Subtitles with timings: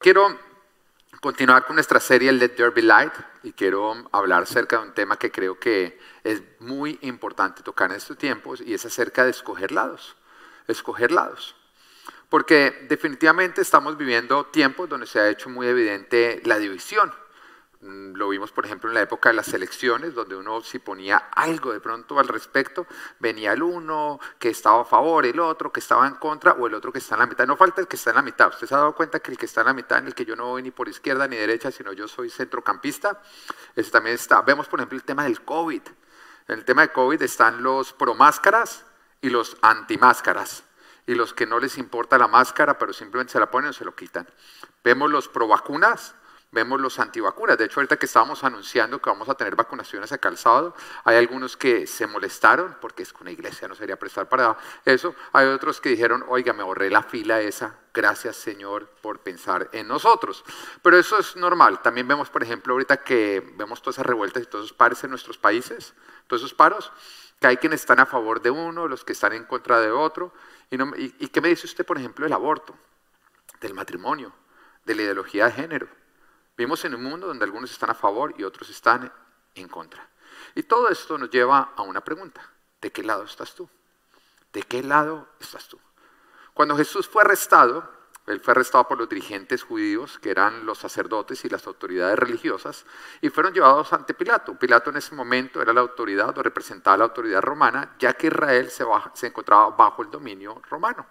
[0.00, 0.34] Quiero
[1.20, 3.12] continuar con nuestra serie Let There Be Light
[3.42, 7.98] y quiero hablar acerca de un tema que creo que es muy importante tocar en
[7.98, 10.16] estos tiempos y es acerca de escoger lados.
[10.68, 11.54] Escoger lados.
[12.30, 17.12] Porque definitivamente estamos viviendo tiempos donde se ha hecho muy evidente la división
[17.80, 21.72] lo vimos, por ejemplo, en la época de las elecciones, donde uno si ponía algo
[21.72, 22.86] de pronto al respecto,
[23.18, 26.74] venía el uno que estaba a favor, el otro que estaba en contra o el
[26.74, 27.46] otro que está en la mitad.
[27.46, 28.48] No falta el que está en la mitad.
[28.48, 30.26] ¿Usted se ha dado cuenta que el que está en la mitad, en el que
[30.26, 33.22] yo no voy ni por izquierda ni derecha, sino yo soy centrocampista?
[33.74, 34.42] Ese también está.
[34.42, 35.82] Vemos, por ejemplo, el tema del COVID.
[36.48, 38.84] En el tema de COVID están los pro máscaras
[39.22, 40.64] y los anti-máscaras.
[41.06, 43.86] Y los que no les importa la máscara, pero simplemente se la ponen o se
[43.86, 44.28] lo quitan.
[44.84, 46.14] Vemos los pro vacunas
[46.52, 47.56] vemos los antivacunas.
[47.56, 51.16] De hecho, ahorita que estábamos anunciando que vamos a tener vacunaciones acá el sábado, hay
[51.16, 55.14] algunos que se molestaron porque es que una iglesia no sería prestar para eso.
[55.32, 59.86] Hay otros que dijeron, oiga, me ahorré la fila esa, gracias Señor por pensar en
[59.86, 60.44] nosotros.
[60.82, 61.82] Pero eso es normal.
[61.82, 65.10] También vemos, por ejemplo, ahorita que vemos todas esas revueltas y todos esos pares en
[65.10, 65.94] nuestros países,
[66.26, 66.92] todos esos paros,
[67.38, 70.32] que hay quienes están a favor de uno, los que están en contra de otro.
[70.70, 72.76] ¿Y, y qué me dice usted, por ejemplo, del aborto,
[73.60, 74.32] del matrimonio,
[74.84, 76.00] de la ideología de género?
[76.60, 79.10] Vivimos en un mundo donde algunos están a favor y otros están
[79.54, 80.06] en contra.
[80.54, 82.46] Y todo esto nos lleva a una pregunta.
[82.82, 83.66] ¿De qué lado estás tú?
[84.52, 85.80] ¿De qué lado estás tú?
[86.52, 87.90] Cuando Jesús fue arrestado,
[88.26, 92.84] él fue arrestado por los dirigentes judíos, que eran los sacerdotes y las autoridades religiosas,
[93.22, 94.58] y fueron llevados ante Pilato.
[94.58, 98.70] Pilato en ese momento era la autoridad o representaba la autoridad romana, ya que Israel
[98.70, 101.06] se, se encontraba bajo el dominio romano.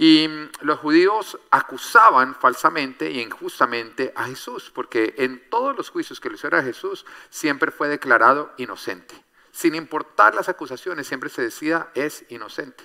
[0.00, 6.28] Y los judíos acusaban falsamente y injustamente a Jesús, porque en todos los juicios que
[6.28, 9.20] le hicieron a Jesús siempre fue declarado inocente.
[9.50, 12.84] Sin importar las acusaciones, siempre se decía es inocente.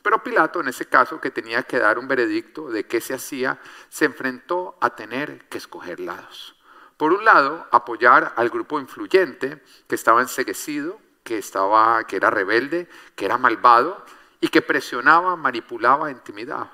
[0.00, 3.58] Pero Pilato, en ese caso, que tenía que dar un veredicto de qué se hacía,
[3.88, 6.54] se enfrentó a tener que escoger lados.
[6.96, 12.88] Por un lado, apoyar al grupo influyente que estaba enseguecido, que, estaba, que era rebelde,
[13.16, 14.04] que era malvado,
[14.44, 16.70] y que presionaba, manipulaba, intimidaba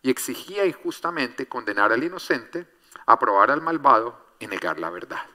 [0.00, 2.68] y exigía injustamente condenar al inocente,
[3.04, 5.26] aprobar al malvado y negar la verdad.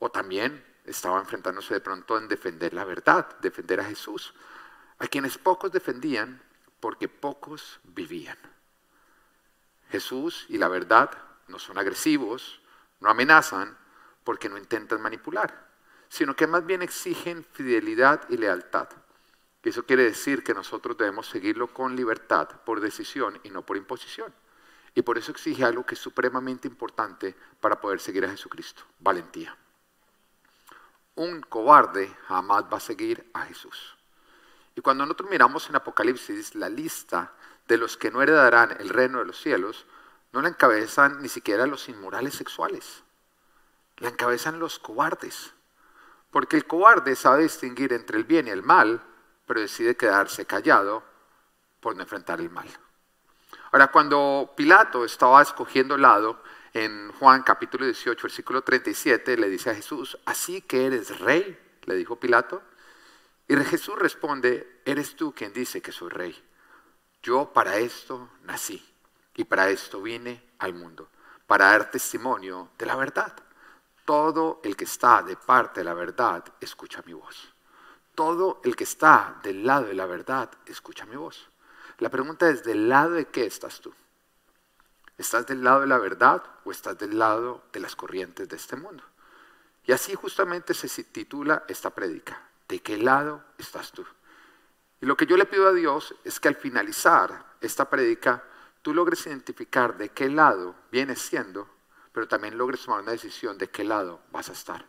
[0.00, 4.34] O también estaba enfrentándose de pronto en defender la verdad, defender a Jesús,
[4.98, 6.42] a quienes pocos defendían
[6.78, 8.36] porque pocos vivían.
[9.88, 11.10] Jesús y la verdad
[11.48, 12.60] no son agresivos,
[13.00, 13.78] no amenazan
[14.24, 15.68] porque no intentan manipular,
[16.10, 18.90] sino que más bien exigen fidelidad y lealtad.
[19.62, 24.32] Eso quiere decir que nosotros debemos seguirlo con libertad, por decisión y no por imposición.
[24.94, 29.56] Y por eso exige algo que es supremamente importante para poder seguir a Jesucristo, valentía.
[31.14, 33.96] Un cobarde jamás va a seguir a Jesús.
[34.74, 37.34] Y cuando nosotros miramos en Apocalipsis la lista
[37.68, 39.86] de los que no heredarán el reino de los cielos,
[40.32, 43.02] no la encabezan ni siquiera los inmorales sexuales,
[43.98, 45.52] la encabezan los cobardes.
[46.30, 49.02] Porque el cobarde sabe distinguir entre el bien y el mal,
[49.50, 51.02] pero decide quedarse callado
[51.80, 52.68] por no enfrentar el mal.
[53.72, 56.40] Ahora, cuando Pilato estaba escogiendo lado,
[56.72, 61.96] en Juan capítulo 18, versículo 37, le dice a Jesús, así que eres rey, le
[61.96, 62.62] dijo Pilato.
[63.48, 66.44] Y Jesús responde, eres tú quien dice que soy rey.
[67.20, 68.80] Yo para esto nací
[69.34, 71.08] y para esto vine al mundo,
[71.48, 73.34] para dar testimonio de la verdad.
[74.04, 77.49] Todo el que está de parte de la verdad escucha mi voz
[78.14, 81.48] todo el que está del lado de la verdad escucha mi voz.
[81.98, 83.92] La pregunta es, ¿del lado de qué estás tú?
[85.18, 88.76] ¿Estás del lado de la verdad o estás del lado de las corrientes de este
[88.76, 89.04] mundo?
[89.84, 94.06] Y así justamente se titula esta prédica, ¿de qué lado estás tú?
[95.00, 98.44] Y lo que yo le pido a Dios es que al finalizar esta prédica
[98.82, 101.68] tú logres identificar de qué lado vienes siendo,
[102.12, 104.86] pero también logres tomar una decisión de qué lado vas a estar.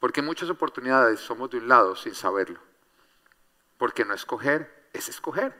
[0.00, 2.58] Porque muchas oportunidades somos de un lado sin saberlo.
[3.78, 5.54] Porque no escoger es escoger.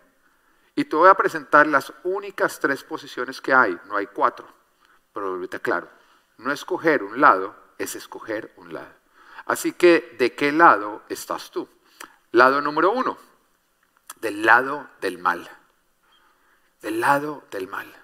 [0.75, 4.49] Y te voy a presentar las únicas tres posiciones que hay, no hay cuatro.
[5.12, 5.89] Pero ahorita claro,
[6.39, 8.92] no escoger un lado es escoger un lado.
[9.47, 11.69] Así que, ¿de qué lado estás tú?
[12.33, 13.19] Lado número uno,
[14.21, 15.51] del lado del mal.
[16.81, 17.95] Del lado del mal.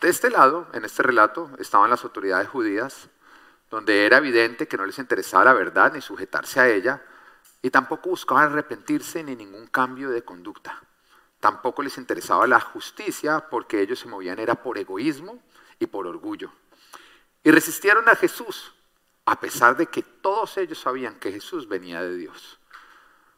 [0.00, 3.08] De este lado, en este relato, estaban las autoridades judías,
[3.74, 7.02] donde era evidente que no les interesaba la verdad ni sujetarse a ella,
[7.60, 10.80] y tampoco buscaban arrepentirse ni ningún cambio de conducta.
[11.40, 15.42] Tampoco les interesaba la justicia porque ellos se movían era por egoísmo
[15.80, 16.52] y por orgullo.
[17.42, 18.72] Y resistieron a Jesús,
[19.24, 22.60] a pesar de que todos ellos sabían que Jesús venía de Dios.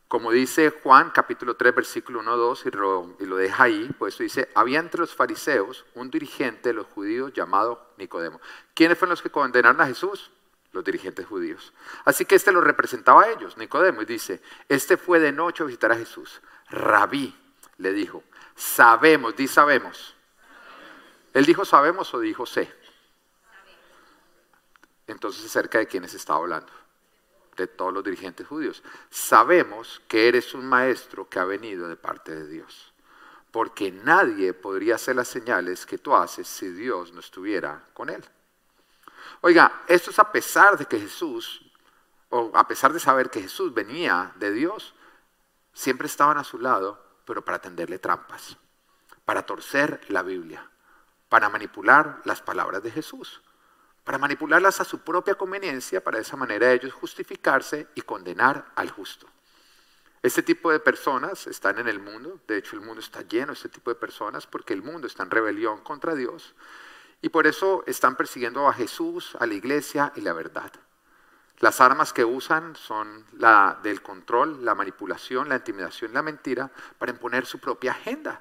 [0.08, 4.16] Como dice Juan capítulo 3 versículo 1, 2 y lo, y lo deja ahí, pues
[4.18, 8.40] dice, había entre los fariseos un dirigente de los judíos llamado Nicodemo.
[8.72, 10.30] ¿Quiénes fueron los que condenaron a Jesús?
[10.70, 11.72] Los dirigentes judíos.
[12.04, 15.66] Así que este lo representaba a ellos, Nicodemo, y dice, este fue de noche a
[15.66, 16.40] visitar a Jesús.
[16.68, 17.34] Rabí
[17.78, 18.22] le dijo,
[18.54, 20.14] sabemos, di sabemos.
[21.34, 22.72] ¿Él dijo sabemos o dijo sé?
[25.06, 26.72] Entonces, ¿acerca de quiénes estaba hablando?
[27.56, 28.82] De todos los dirigentes judíos.
[29.08, 32.92] Sabemos que eres un maestro que ha venido de parte de Dios.
[33.50, 38.22] Porque nadie podría hacer las señales que tú haces si Dios no estuviera con él.
[39.40, 41.62] Oiga, esto es a pesar de que Jesús,
[42.28, 44.94] o a pesar de saber que Jesús venía de Dios,
[45.72, 48.58] siempre estaban a su lado, pero para tenderle trampas,
[49.24, 50.68] para torcer la Biblia,
[51.28, 53.40] para manipular las palabras de Jesús
[54.06, 58.88] para manipularlas a su propia conveniencia, para de esa manera ellos justificarse y condenar al
[58.88, 59.26] justo.
[60.22, 63.54] Este tipo de personas están en el mundo, de hecho el mundo está lleno de
[63.54, 66.54] este tipo de personas porque el mundo está en rebelión contra Dios
[67.20, 70.70] y por eso están persiguiendo a Jesús, a la iglesia y la verdad.
[71.58, 77.10] Las armas que usan son la del control, la manipulación, la intimidación, la mentira para
[77.10, 78.40] imponer su propia agenda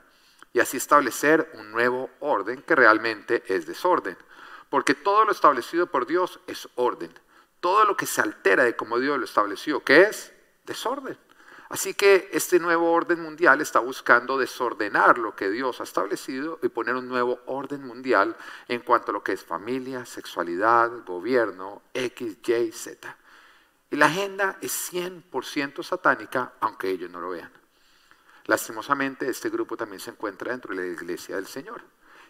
[0.54, 4.16] y así establecer un nuevo orden que realmente es desorden.
[4.70, 7.12] Porque todo lo establecido por Dios es orden.
[7.60, 10.34] Todo lo que se altera de como Dios lo estableció, ¿qué es?
[10.66, 11.18] Desorden.
[11.70, 16.70] Así que este nuevo orden mundial está buscando desordenar lo que Dios ha establecido y
[16.70, 18.36] poner un nuevo orden mundial
[18.68, 23.18] en cuanto a lo que es familia, sexualidad, gobierno, X, Y, Z.
[23.90, 27.52] Y la agenda es 100% satánica, aunque ellos no lo vean.
[28.46, 31.82] Lastimosamente, este grupo también se encuentra dentro de la iglesia del Señor.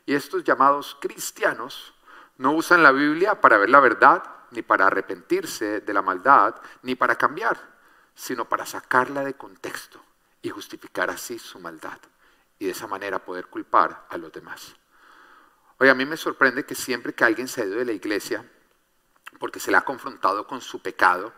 [0.05, 1.93] Y estos llamados cristianos
[2.37, 6.95] no usan la Biblia para ver la verdad, ni para arrepentirse de la maldad, ni
[6.95, 7.57] para cambiar,
[8.13, 10.01] sino para sacarla de contexto
[10.41, 11.97] y justificar así su maldad
[12.59, 14.75] y de esa manera poder culpar a los demás.
[15.77, 18.49] Oye, a mí me sorprende que siempre que alguien se ha ido de la iglesia
[19.39, 21.33] porque se le ha confrontado con su pecado,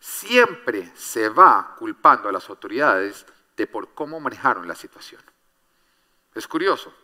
[0.00, 5.22] siempre se va culpando a las autoridades de por cómo manejaron la situación.
[6.34, 6.94] Es curioso,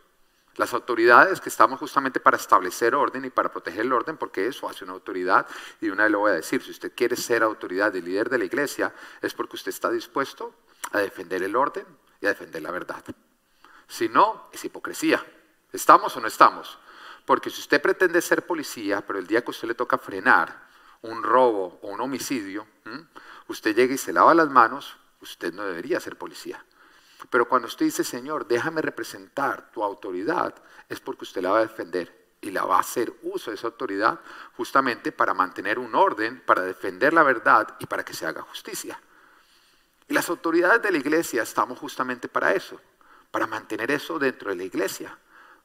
[0.57, 4.69] las autoridades que estamos justamente para establecer orden y para proteger el orden, porque eso
[4.69, 5.47] hace una autoridad.
[5.81, 8.39] Y una vez le voy a decir, si usted quiere ser autoridad y líder de
[8.39, 10.55] la iglesia, es porque usted está dispuesto
[10.93, 11.87] a defender el orden
[12.21, 13.03] y a defender la verdad.
[13.89, 15.25] Si no, es hipocresía.
[15.73, 16.79] ¿Estamos o no estamos?
[17.25, 20.69] Porque si usted pretende ser policía, pero el día que usted le toca frenar
[21.03, 22.67] un robo o un homicidio,
[23.49, 26.65] usted llega y se lava las manos, usted no debería ser policía.
[27.31, 30.55] Pero cuando usted dice, Señor, déjame representar tu autoridad,
[30.89, 33.69] es porque usted la va a defender y la va a hacer uso de esa
[33.69, 34.21] autoridad
[34.57, 39.01] justamente para mantener un orden, para defender la verdad y para que se haga justicia.
[40.09, 42.81] Y las autoridades de la iglesia estamos justamente para eso,
[43.31, 45.17] para mantener eso dentro de la iglesia.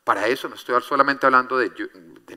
[0.08, 1.70] Para eso no estoy solamente hablando de,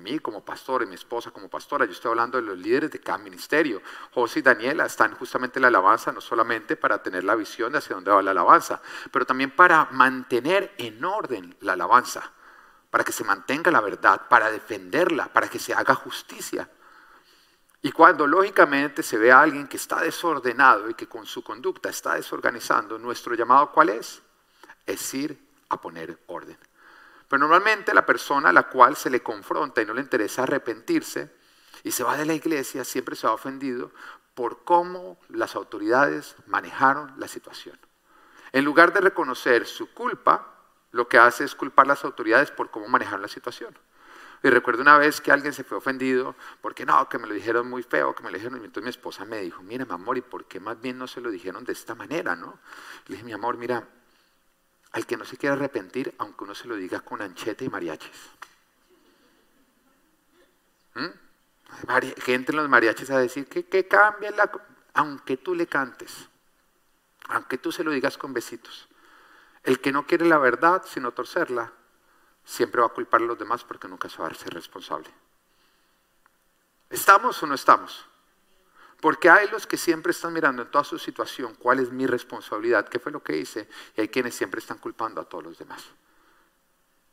[0.01, 2.99] mí como pastor y mi esposa como pastora, yo estoy hablando de los líderes de
[2.99, 3.81] cada ministerio.
[4.13, 7.79] José y Daniela están justamente en la alabanza no solamente para tener la visión de
[7.79, 8.83] hacia dónde va la alabanza,
[9.13, 12.33] pero también para mantener en orden la alabanza,
[12.91, 16.69] para que se mantenga la verdad, para defenderla, para que se haga justicia.
[17.83, 21.89] Y cuando lógicamente se ve a alguien que está desordenado y que con su conducta
[21.89, 24.23] está desorganizando, nuestro llamado ¿cuál es?
[24.87, 25.39] Es ir
[25.69, 26.59] a poner orden.
[27.31, 31.31] Pero normalmente la persona a la cual se le confronta y no le interesa arrepentirse
[31.85, 33.93] y se va de la iglesia siempre se va ofendido
[34.35, 37.79] por cómo las autoridades manejaron la situación.
[38.51, 40.57] En lugar de reconocer su culpa,
[40.91, 43.79] lo que hace es culpar a las autoridades por cómo manejaron la situación.
[44.43, 47.71] Y recuerdo una vez que alguien se fue ofendido porque no, que me lo dijeron
[47.71, 48.61] muy feo, que me lo dijeron.
[48.61, 51.07] Y entonces mi esposa me dijo, mira, mi amor, ¿y por qué más bien no
[51.07, 52.35] se lo dijeron de esta manera?
[52.35, 52.59] ¿no?
[53.07, 53.87] Le dije, mi amor, mira,
[54.93, 58.31] al que no se quiera arrepentir, aunque uno se lo diga con anchete y mariachis.
[60.95, 61.07] ¿Mm?
[62.19, 64.51] Gente en los mariachis a decir que, que la...
[64.95, 66.29] Aunque tú le cantes,
[67.29, 68.89] aunque tú se lo digas con besitos.
[69.63, 71.73] El que no quiere la verdad, sino torcerla,
[72.45, 75.09] siempre va a culpar a los demás porque nunca se va a ser responsable.
[76.89, 78.05] ¿Estamos o no estamos?
[79.01, 82.89] Porque hay los que siempre están mirando en toda su situación cuál es mi responsabilidad,
[82.89, 85.85] qué fue lo que hice, y hay quienes siempre están culpando a todos los demás.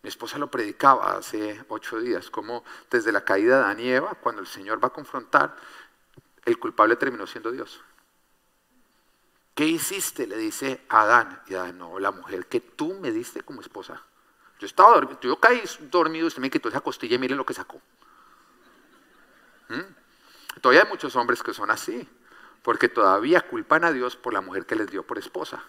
[0.03, 4.15] Mi esposa lo predicaba hace ocho días, como desde la caída de Adán y Eva,
[4.15, 5.56] cuando el Señor va a confrontar,
[6.46, 7.82] el culpable terminó siendo Dios.
[9.58, 10.27] ¿Qué hiciste?
[10.27, 11.41] Le dice Adán.
[11.48, 14.03] Y Adán, no, la mujer que tú me diste como esposa.
[14.60, 17.53] Yo estaba dormido, yo caí dormido, usted me quitó esa costilla y mire lo que
[17.53, 17.82] sacó.
[19.70, 19.97] ¿Mm?
[20.61, 22.07] Todavía hay muchos hombres que son así.
[22.63, 25.63] porque todavía culpan a Dios por la mujer que les dio por esposa.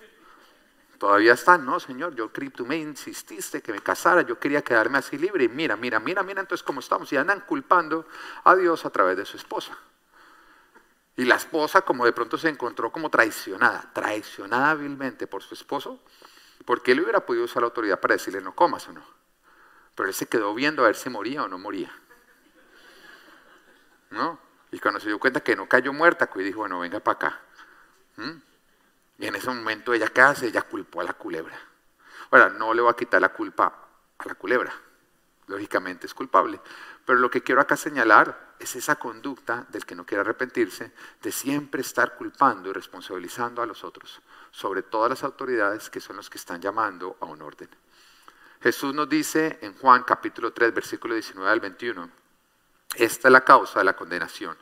[0.99, 5.16] Todavía están, no, Señor, yo tú me insististe que me casara, yo quería quedarme así
[5.16, 8.09] libre y mira, mira, mira, mira entonces cómo estamos y andan culpando
[8.42, 9.78] a Dios a través de su esposa.
[11.16, 16.02] Y la esposa como de pronto se encontró como traicionada, traicionada hábilmente por su esposo,
[16.64, 19.04] porque él hubiera podido usar la autoridad para decirle no comas o no.
[19.95, 21.92] Pero él se quedó viendo a ver si moría o no moría.
[24.11, 24.48] ¿No?
[24.71, 27.41] Y cuando se dio cuenta que no cayó muerta, pues dijo, bueno, venga para acá.
[28.17, 28.43] ¿Mm?
[29.19, 30.47] Y en ese momento ella, ¿qué hace?
[30.47, 31.59] Ella culpó a la culebra.
[32.31, 34.73] Ahora, no le va a quitar la culpa a la culebra.
[35.47, 36.61] Lógicamente es culpable.
[37.05, 41.33] Pero lo que quiero acá señalar es esa conducta del que no quiere arrepentirse, de
[41.33, 44.21] siempre estar culpando y responsabilizando a los otros,
[44.51, 47.69] sobre todas las autoridades que son los que están llamando a un orden.
[48.61, 52.11] Jesús nos dice en Juan capítulo 3, versículo 19 al 21,
[52.97, 54.57] esta es la causa de la condenación,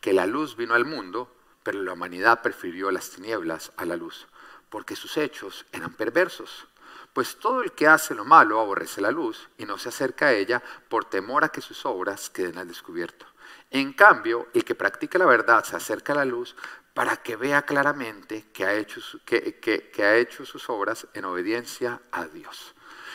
[0.00, 4.26] que la luz vino al mundo, pero la humanidad prefirió las tinieblas a la luz,
[4.68, 6.66] porque sus hechos eran perversos.
[7.12, 10.32] Pues todo el que hace lo malo aborrece la luz y no se acerca a
[10.32, 13.26] ella por temor a que sus obras queden al descubierto.
[13.70, 16.54] En cambio, el que practica la verdad se acerca a la luz
[16.94, 22.26] para que vea claramente que ha hecho, que, ha hecho sus obras en obediencia a
[22.26, 22.74] Dios.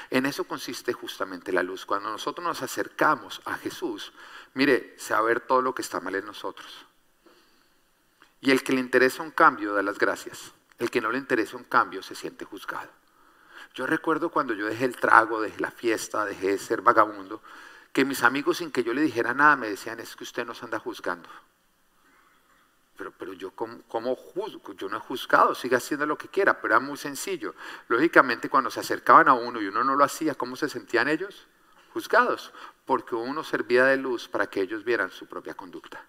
[0.10, 1.86] En eso consiste justamente la luz.
[1.86, 4.14] Cuando nosotros nos acercamos a Jesús,
[4.54, 4.96] mire,
[5.26, 6.86] ver todo lo que está mal en nosotros.
[8.42, 10.54] Y el que le interesa un cambio da las gracias.
[10.78, 12.90] El que no le interesa un cambio se siente juzgado.
[13.74, 17.42] Yo recuerdo cuando yo dejé el trago, dejé la fiesta, dejé de ser vagabundo,
[17.92, 20.62] que mis amigos sin que yo le dijera nada me decían, es que usted nos
[20.62, 21.30] anda juzgando.
[22.98, 24.74] Pero, pero yo ¿cómo, juzgo?
[24.74, 27.56] Yo no he juzgado, siga haciendo lo que quiera, pero era muy sencillo.
[27.88, 31.48] Lógicamente cuando se acercaban a uno y uno no lo hacía, ¿cómo se sentían ellos?
[31.94, 32.52] Juzgados,
[32.86, 36.04] porque uno servía de luz para que ellos vieran su propia conducta.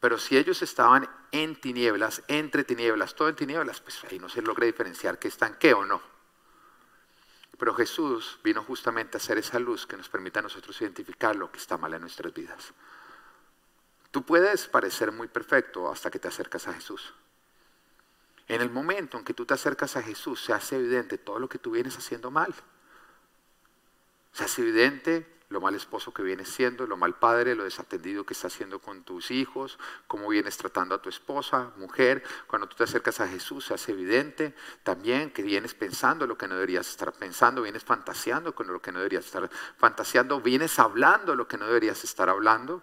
[0.00, 4.42] Pero si ellos estaban en tinieblas, entre tinieblas, todo en tinieblas, pues ahí no se
[4.42, 6.00] logra diferenciar que están qué o no.
[7.58, 11.50] Pero Jesús vino justamente a hacer esa luz que nos permita a nosotros identificar lo
[11.50, 12.72] que está mal en nuestras vidas.
[14.10, 17.12] Tú puedes parecer muy perfecto hasta que te acercas a Jesús.
[18.46, 21.48] En el momento en que tú te acercas a Jesús, se hace evidente todo lo
[21.48, 22.54] que tú vienes haciendo mal.
[24.38, 28.34] Se hace evidente lo mal esposo que vienes siendo, lo mal padre, lo desatendido que
[28.34, 32.22] estás haciendo con tus hijos, cómo vienes tratando a tu esposa, mujer.
[32.46, 34.54] Cuando tú te acercas a Jesús se hace evidente
[34.84, 38.92] también que vienes pensando lo que no deberías estar pensando, vienes fantaseando con lo que
[38.92, 42.80] no deberías estar fantaseando, vienes hablando lo que no deberías estar hablando.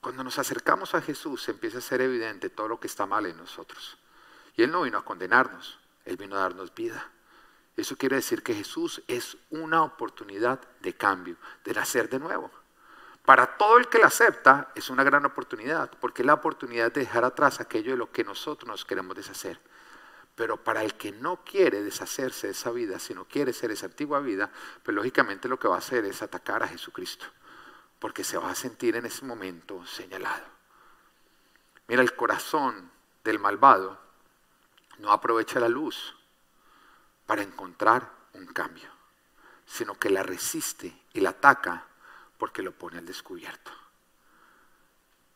[0.00, 3.36] Cuando nos acercamos a Jesús empieza a ser evidente todo lo que está mal en
[3.36, 3.98] nosotros.
[4.56, 7.10] Y Él no vino a condenarnos, Él vino a darnos vida.
[7.76, 12.50] Eso quiere decir que Jesús es una oportunidad de cambio, de nacer de nuevo.
[13.26, 17.00] Para todo el que la acepta es una gran oportunidad, porque es la oportunidad de
[17.00, 19.60] dejar atrás aquello de lo que nosotros nos queremos deshacer.
[20.36, 24.20] Pero para el que no quiere deshacerse de esa vida, sino quiere ser esa antigua
[24.20, 24.50] vida,
[24.82, 27.26] pues lógicamente lo que va a hacer es atacar a Jesucristo,
[27.98, 30.44] porque se va a sentir en ese momento señalado.
[31.88, 32.90] Mira, el corazón
[33.24, 33.98] del malvado
[34.98, 36.15] no aprovecha la luz,
[37.26, 38.88] para encontrar un cambio,
[39.66, 41.86] sino que la resiste y la ataca
[42.38, 43.70] porque lo pone al descubierto.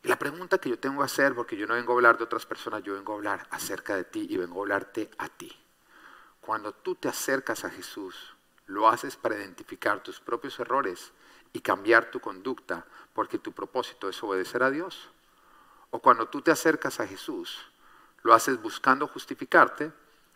[0.03, 2.25] Y la pregunta que yo tengo que hacer, porque yo no vengo a hablar de
[2.25, 5.55] otras personas, yo vengo a hablar acerca de ti y vengo a hablarte a ti.
[6.41, 8.35] Cuando tú te acercas a Jesús,
[8.67, 11.13] lo haces para identificar tus propios errores
[11.53, 15.11] y cambiar tu conducta porque tu propósito es obedecer a Dios.
[15.91, 17.59] O cuando tú te acercas a Jesús,
[18.23, 19.93] lo haces buscando justificarte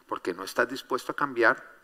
[0.07, 1.75] porque no estás dispuesto a cambiar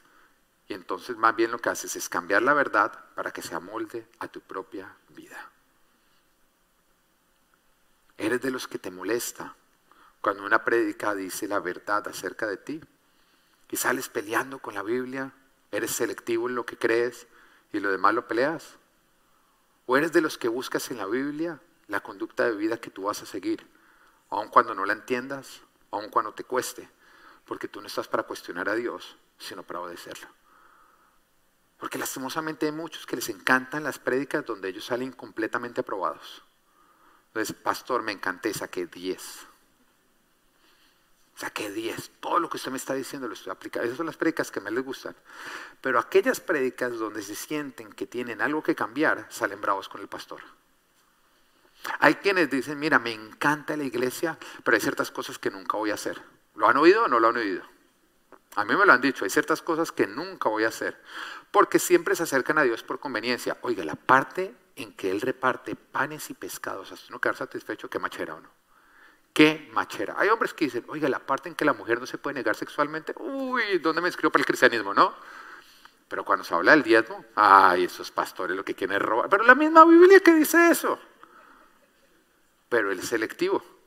[0.69, 4.07] y entonces más bien lo que haces es cambiar la verdad para que se amolde
[4.21, 5.51] a tu propia vida.
[8.17, 9.57] Eres de los que te molesta
[10.21, 12.81] cuando una prédica dice la verdad acerca de ti
[13.69, 15.33] y sales peleando con la Biblia,
[15.73, 17.27] eres selectivo en lo que crees
[17.73, 18.77] y lo demás lo peleas.
[19.87, 23.05] O eres de los que buscas en la Biblia la conducta de vida que tú
[23.05, 23.67] vas a seguir,
[24.29, 26.89] aun cuando no la entiendas, aun cuando te cueste
[27.51, 30.29] porque tú no estás para cuestionar a Dios, sino para obedecerlo.
[31.79, 36.45] Porque lastimosamente hay muchos que les encantan las prédicas donde ellos salen completamente aprobados.
[37.27, 39.49] Entonces, pastor, me encanté, saqué 10.
[41.35, 42.13] Saqué 10.
[42.21, 43.85] Todo lo que usted me está diciendo lo estoy aplicando.
[43.85, 45.17] Esas son las prédicas que me les gustan.
[45.81, 50.07] Pero aquellas prédicas donde se sienten que tienen algo que cambiar, salen bravos con el
[50.07, 50.41] pastor.
[51.99, 55.91] Hay quienes dicen, mira, me encanta la iglesia, pero hay ciertas cosas que nunca voy
[55.91, 56.39] a hacer.
[56.61, 57.63] ¿Lo han oído o no lo han oído?
[58.55, 61.01] A mí me lo han dicho, hay ciertas cosas que nunca voy a hacer,
[61.51, 63.57] porque siempre se acercan a Dios por conveniencia.
[63.63, 67.99] Oiga, la parte en que Él reparte panes y pescados, hasta no quedar satisfecho, qué
[67.99, 68.51] machera o no.
[69.33, 70.17] Qué machera.
[70.19, 72.55] Hay hombres que dicen, oiga, la parte en que la mujer no se puede negar
[72.55, 74.93] sexualmente, uy, ¿dónde me inscribo para el cristianismo?
[74.93, 75.15] No.
[76.09, 79.31] Pero cuando se habla del diezmo, ay, esos pastores lo que quieren es robar.
[79.31, 81.01] Pero la misma Biblia que dice eso.
[82.69, 83.80] Pero es selectivo.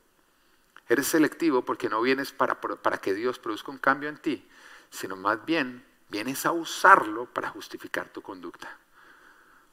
[0.90, 4.48] Eres selectivo porque no vienes para, para que Dios produzca un cambio en ti,
[4.90, 8.78] sino más bien vienes a usarlo para justificar tu conducta.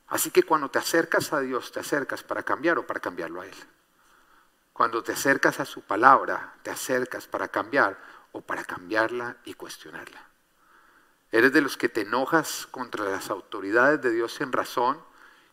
[0.09, 3.47] Así que cuando te acercas a Dios, te acercas para cambiar o para cambiarlo a
[3.47, 3.55] Él.
[4.73, 7.99] Cuando te acercas a su palabra, te acercas para cambiar
[8.33, 10.25] o para cambiarla y cuestionarla.
[11.33, 15.00] Eres de los que te enojas contra las autoridades de Dios sin razón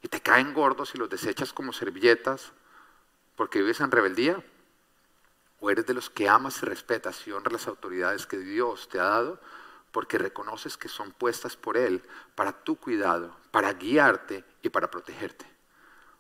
[0.01, 2.51] y te caen gordos y los desechas como servilletas
[3.35, 4.43] porque vives en rebeldía.
[5.59, 8.99] O eres de los que amas y respetas y honras las autoridades que Dios te
[8.99, 9.39] ha dado
[9.91, 12.03] porque reconoces que son puestas por Él
[12.35, 15.45] para tu cuidado, para guiarte y para protegerte,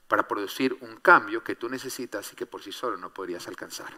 [0.07, 3.93] para producir un cambio que tú necesitas y que por sí solo no podrías alcanzar.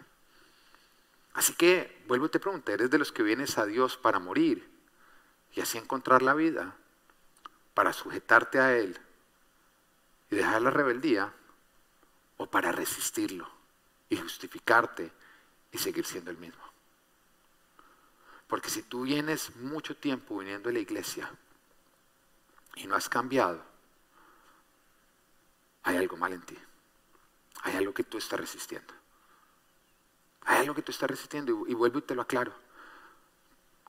[1.33, 4.69] Así que, vuelvo y te pregunto, ¿eres de los que vienes a Dios para morir
[5.53, 6.75] y así encontrar la vida,
[7.73, 8.99] para sujetarte a Él
[10.29, 11.33] y dejar la rebeldía,
[12.39, 13.49] o para resistirlo
[14.09, 15.11] y justificarte
[15.71, 16.63] y seguir siendo el mismo.
[18.47, 21.31] Porque si tú vienes mucho tiempo viniendo a la iglesia
[22.75, 23.63] y no has cambiado,
[25.83, 26.57] hay algo mal en ti.
[27.61, 28.93] Hay algo que tú estás resistiendo.
[30.41, 32.53] Hay algo que tú estás resistiendo y, vuelvo y te lo aclaro.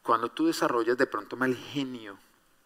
[0.03, 2.19] Cuando tú desarrollas de pronto mal genio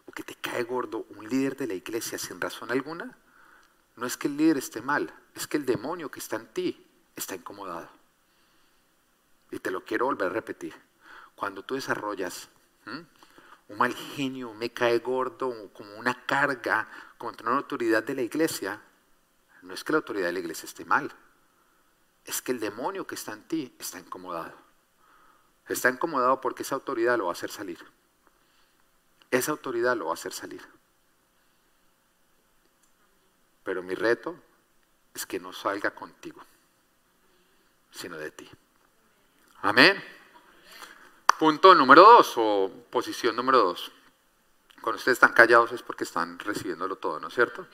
[0.05, 3.17] o que te cae gordo un líder de la iglesia sin razón alguna,
[3.95, 6.85] no es que el líder esté mal, es que el demonio que está en ti
[7.15, 7.89] está incomodado.
[9.55, 10.73] Y te lo quiero volver a repetir.
[11.33, 12.49] Cuando tú desarrollas
[12.85, 13.07] un
[13.77, 18.81] mal genio, me cae gordo, como una carga contra una autoridad de la iglesia,
[19.61, 21.09] no es que la autoridad de la iglesia esté mal,
[22.25, 24.57] es que el demonio que está en ti está incomodado.
[25.69, 27.79] Está incomodado porque esa autoridad lo va a hacer salir.
[29.31, 30.67] Esa autoridad lo va a hacer salir.
[33.63, 34.35] Pero mi reto
[35.13, 36.41] es que no salga contigo,
[37.89, 38.51] sino de ti.
[39.65, 39.99] Amén.
[41.39, 43.91] Punto número dos o posición número dos.
[44.79, 47.65] Cuando ustedes están callados es porque están recibiéndolo todo, ¿no es cierto?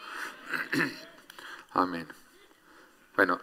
[1.74, 2.08] Amén.
[3.14, 3.42] Bueno,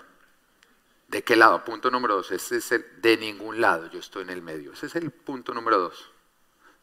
[1.08, 1.62] ¿de qué lado?
[1.62, 2.30] Punto número dos.
[2.30, 3.84] Ese es el de ningún lado.
[3.90, 4.72] Yo estoy en el medio.
[4.72, 6.10] Ese es el punto número dos.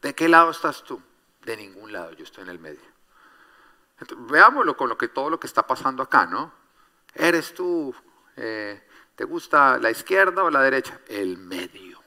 [0.04, 1.02] ¿De qué lado estás tú?
[1.46, 2.12] De ningún lado.
[2.12, 2.86] Yo estoy en el medio.
[4.18, 6.54] veámoslo con lo que todo lo que está pasando acá, ¿no?
[7.16, 7.96] ¿Eres tú
[8.38, 8.82] eh,
[9.16, 11.00] ¿Te gusta la izquierda o la derecha?
[11.08, 12.02] El medio.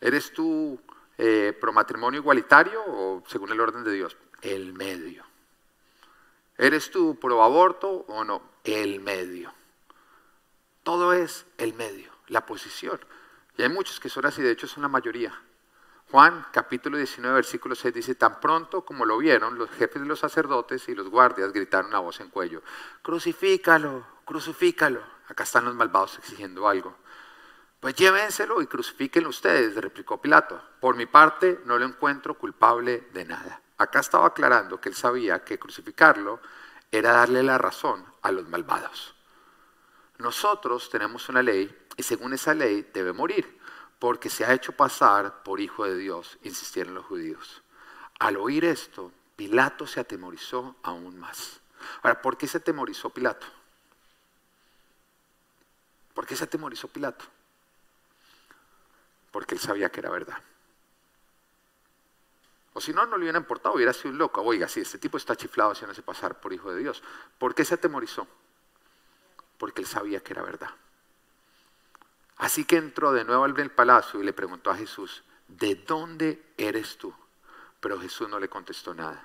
[0.00, 0.80] ¿Eres tú
[1.18, 4.16] eh, pro matrimonio igualitario o según el orden de Dios?
[4.42, 5.24] El medio.
[6.58, 8.42] ¿Eres tú pro aborto o no?
[8.64, 9.52] El medio.
[10.82, 12.98] Todo es el medio, la posición.
[13.56, 15.32] Y hay muchos que son así, de hecho son la mayoría.
[16.10, 20.20] Juan capítulo 19 versículo 6 dice, tan pronto como lo vieron, los jefes de los
[20.20, 22.62] sacerdotes y los guardias gritaron a voz en cuello,
[23.02, 25.02] crucifícalo, crucifícalo.
[25.28, 26.96] Acá están los malvados exigiendo algo.
[27.80, 30.62] Pues llévenselo y crucifíquenlo ustedes, replicó Pilato.
[30.80, 33.60] Por mi parte, no lo encuentro culpable de nada.
[33.76, 36.40] Acá estaba aclarando que él sabía que crucificarlo
[36.92, 39.16] era darle la razón a los malvados.
[40.18, 43.58] Nosotros tenemos una ley y según esa ley debe morir
[43.98, 47.62] porque se ha hecho pasar por hijo de Dios, insistieron los judíos.
[48.18, 51.60] Al oír esto, Pilato se atemorizó aún más.
[52.02, 53.46] Ahora, ¿por qué se atemorizó Pilato?
[56.14, 57.24] ¿Por qué se atemorizó Pilato?
[59.30, 60.38] Porque él sabía que era verdad.
[62.72, 64.42] O si no, no le hubiera importado, hubiera sido un loco.
[64.42, 67.02] Oiga, si este tipo está chiflado haciéndose pasar por hijo de Dios.
[67.38, 68.26] ¿Por qué se atemorizó?
[69.58, 70.70] Porque él sabía que era verdad.
[72.36, 76.98] Así que entró de nuevo al palacio y le preguntó a Jesús, ¿de dónde eres
[76.98, 77.14] tú?
[77.80, 79.22] Pero Jesús no le contestó nada.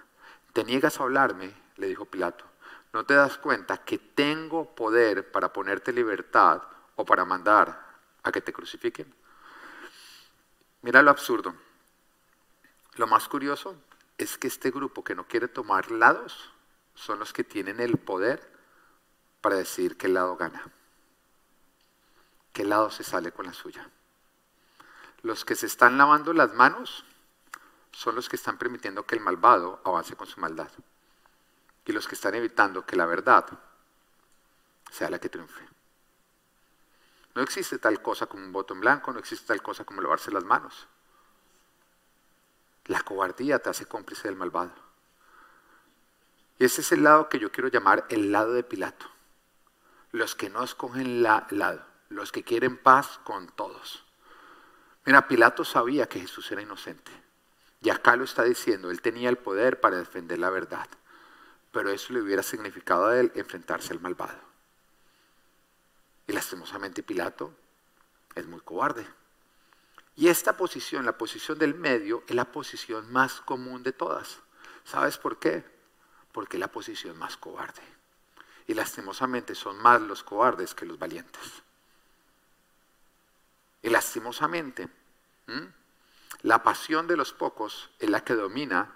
[0.54, 1.54] ¿Te niegas a hablarme?
[1.78, 2.46] le dijo Pilato.
[2.94, 6.62] ¿No te das cuenta que tengo poder para ponerte libertad
[6.96, 7.88] o para mandar
[8.24, 9.14] a que te crucifiquen?
[10.82, 11.56] Mira lo absurdo.
[12.96, 13.76] Lo más curioso
[14.18, 16.52] es que este grupo que no quiere tomar lados
[16.94, 18.52] son los que tienen el poder
[19.42, 20.64] para decir el lado gana.
[22.54, 23.90] ¿Qué lado se sale con la suya?
[25.24, 27.06] Los que se están lavando las manos
[27.92, 30.72] son los que están permitiendo que el malvado avance con su maldad.
[31.86, 33.46] Y los que están evitando que la verdad
[34.92, 35.68] sea la que triunfe.
[37.36, 40.32] No existe tal cosa como un voto en blanco, no existe tal cosa como lavarse
[40.32, 40.88] las manos.
[42.86, 44.74] La cobardía te hace cómplice del malvado.
[46.60, 49.06] Y ese es el lado que yo quiero llamar el lado de Pilato.
[50.12, 54.06] Los que no escogen la lado los que quieren paz con todos.
[55.06, 57.12] Mira, Pilato sabía que Jesús era inocente.
[57.82, 60.88] Y acá lo está diciendo, él tenía el poder para defender la verdad.
[61.72, 64.38] Pero eso le hubiera significado a él enfrentarse al malvado.
[66.28, 67.56] Y lastimosamente Pilato
[68.36, 69.08] es muy cobarde.
[70.16, 74.40] Y esta posición, la posición del medio, es la posición más común de todas.
[74.84, 75.64] ¿Sabes por qué?
[76.32, 77.82] Porque es la posición más cobarde.
[78.68, 81.64] Y lastimosamente son más los cobardes que los valientes.
[83.82, 84.88] Y lastimosamente,
[86.44, 88.94] la pasión de los pocos es la que domina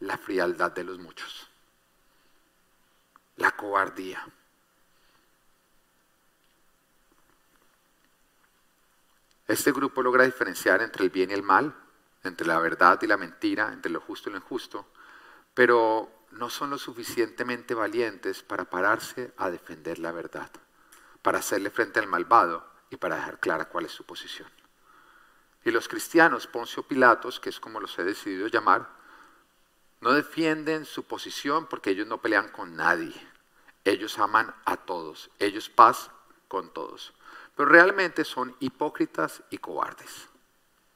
[0.00, 1.48] la frialdad de los muchos.
[3.36, 4.26] La cobardía.
[9.46, 11.74] Este grupo logra diferenciar entre el bien y el mal,
[12.22, 14.86] entre la verdad y la mentira, entre lo justo y lo injusto,
[15.52, 20.50] pero no son lo suficientemente valientes para pararse a defender la verdad,
[21.20, 24.48] para hacerle frente al malvado y para dejar clara cuál es su posición.
[25.64, 28.88] Y los cristianos, Poncio Pilatos, que es como los he decidido llamar,
[30.00, 33.14] no defienden su posición porque ellos no pelean con nadie.
[33.84, 36.10] Ellos aman a todos, ellos paz
[36.48, 37.14] con todos.
[37.56, 40.28] Pero realmente son hipócritas y cobardes.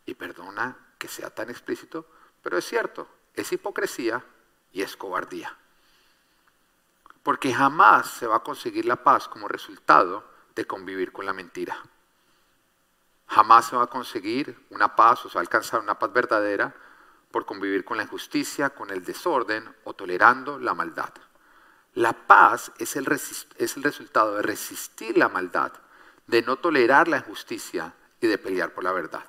[0.05, 2.07] Y perdona que sea tan explícito,
[2.43, 4.25] pero es cierto, es hipocresía
[4.73, 5.57] y es cobardía.
[7.23, 10.25] Porque jamás se va a conseguir la paz como resultado
[10.59, 11.81] de convivir con la mentira.
[13.29, 16.75] Jamás se va a conseguir una paz o se va a alcanzar una paz verdadera
[17.31, 21.13] por convivir con la injusticia, con el desorden o tolerando la maldad.
[21.95, 25.73] La paz es el, es el resultado de resistir la maldad
[26.27, 29.25] de no tolerar la injusticia y de pelear por la verdad.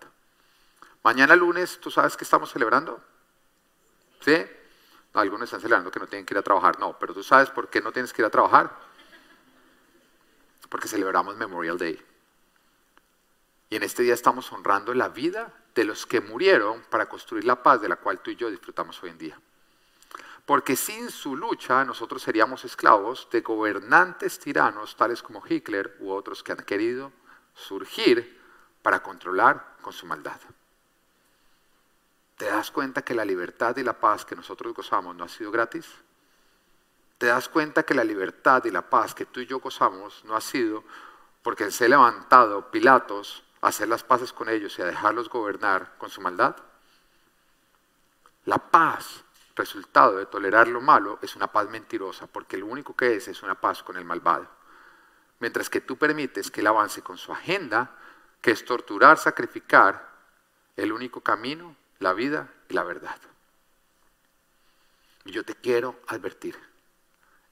[1.03, 2.99] Mañana lunes, ¿tú sabes qué estamos celebrando?
[4.21, 4.35] ¿Sí?
[5.13, 6.79] algunos están celebrando que no tienen que ir a trabajar.
[6.79, 8.88] No, pero tú sabes por qué no tienes que ir a trabajar.
[10.69, 11.99] Porque celebramos Memorial Day.
[13.69, 17.61] Y en este día estamos honrando la vida de los que murieron para construir la
[17.61, 19.41] paz de la cual tú y yo disfrutamos hoy en día.
[20.45, 26.41] Porque sin su lucha nosotros seríamos esclavos de gobernantes tiranos tales como Hitler u otros
[26.41, 27.11] que han querido
[27.53, 28.39] surgir
[28.81, 30.39] para controlar con su maldad.
[32.35, 35.51] ¿Te das cuenta que la libertad y la paz que nosotros gozamos no ha sido
[35.51, 35.85] gratis?
[37.19, 40.35] ¿Te das cuenta que la libertad y la paz que tú y yo gozamos no
[40.35, 40.85] ha sido
[41.43, 45.97] porque se ha levantado Pilatos a hacer las paces con ellos y a dejarlos gobernar
[45.97, 46.55] con su maldad?
[48.45, 53.17] La paz resultado de tolerar lo malo es una paz mentirosa, porque lo único que
[53.17, 54.47] es es una paz con el malvado.
[55.39, 57.97] Mientras que tú permites que él avance con su agenda,
[58.41, 60.09] que es torturar, sacrificar,
[60.77, 63.19] el único camino, la vida y la verdad.
[65.25, 66.57] Y yo te quiero advertir,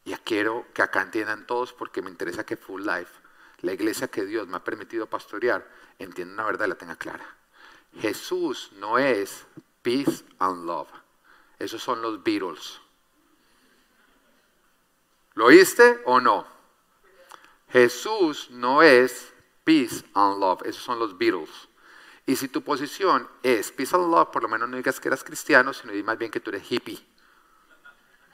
[0.08, 3.12] y quiero que acá entiendan todos porque me interesa que Full Life,
[3.60, 7.36] la iglesia que Dios me ha permitido pastorear, entienda una verdad y la tenga clara.
[8.00, 9.46] Jesús no es
[9.82, 10.88] peace and love.
[11.60, 12.80] Esos son los Beatles.
[15.34, 16.48] ¿Lo oíste o no?
[17.74, 19.34] Jesús no es
[19.65, 20.62] peace and love.
[20.63, 21.50] Esos son los Beatles.
[22.26, 25.26] Y si tu posición es peace and love, por lo menos no digas que eras
[25.26, 27.06] cristiano, sino más bien que tú eres hippie.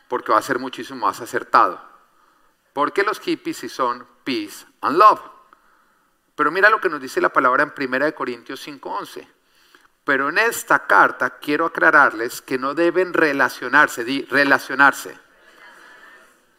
[0.08, 1.82] Porque va a ser muchísimo más acertado.
[2.74, 5.22] Porque los hippies sí son peace and love.
[6.36, 9.28] Pero mira lo que nos dice la palabra en 1 Corintios 5:11.
[10.04, 15.18] Pero en esta carta quiero aclararles que no deben relacionarse, di relacionarse.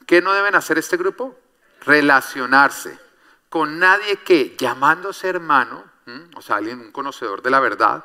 [0.07, 1.39] ¿Qué no deben hacer este grupo?
[1.85, 2.99] Relacionarse
[3.55, 5.85] con nadie que, llamándose hermano,
[6.35, 8.05] o sea, alguien, un conocedor de la verdad,